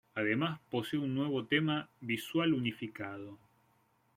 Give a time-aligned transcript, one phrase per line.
[0.15, 3.37] Además, posee un nuevo tema visual unificado.